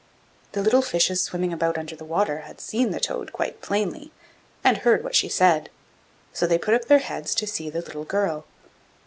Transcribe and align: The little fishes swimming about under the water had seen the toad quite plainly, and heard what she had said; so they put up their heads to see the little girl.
The 0.53 0.63
little 0.63 0.81
fishes 0.81 1.21
swimming 1.21 1.53
about 1.53 1.77
under 1.77 1.95
the 1.95 2.03
water 2.03 2.39
had 2.39 2.59
seen 2.59 2.89
the 2.89 2.99
toad 2.99 3.31
quite 3.31 3.61
plainly, 3.61 4.11
and 4.63 4.77
heard 4.77 5.03
what 5.03 5.13
she 5.13 5.27
had 5.27 5.31
said; 5.35 5.69
so 6.33 6.47
they 6.47 6.57
put 6.57 6.73
up 6.73 6.85
their 6.85 6.97
heads 6.97 7.35
to 7.35 7.45
see 7.45 7.69
the 7.69 7.81
little 7.81 8.05
girl. 8.05 8.45